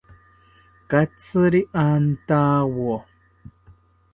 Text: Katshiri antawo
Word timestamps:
Katshiri 0.89 1.61
antawo 1.83 2.93